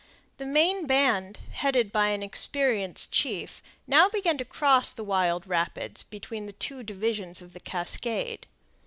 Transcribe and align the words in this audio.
The 0.37 0.47
main 0.47 0.87
band, 0.87 1.41
headed 1.51 1.91
by 1.91 2.07
an 2.07 2.23
experienced 2.23 3.11
chief, 3.11 3.61
now 3.85 4.09
began 4.09 4.35
to 4.39 4.45
cross 4.45 4.91
the 4.91 5.03
wild 5.03 5.45
rapids 5.45 6.01
between 6.01 6.47
the 6.47 6.53
two 6.57 6.81
divisions 6.81 7.39
of 7.39 7.53
the 7.53 7.59
cascade. 7.59 8.47